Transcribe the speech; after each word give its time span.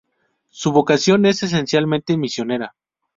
Su 0.49 0.71
vocación 0.71 1.27
es 1.27 1.43
esencialmente 1.43 2.17
misionera. 2.17 2.73